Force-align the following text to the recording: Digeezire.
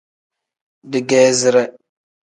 Digeezire. 0.91 1.63